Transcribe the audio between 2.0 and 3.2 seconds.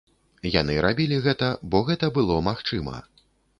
было магчыма.